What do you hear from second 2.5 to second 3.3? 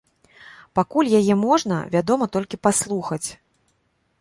паслухаць.